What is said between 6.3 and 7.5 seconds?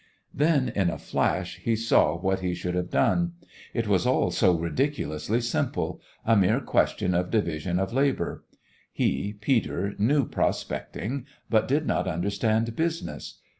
mere question of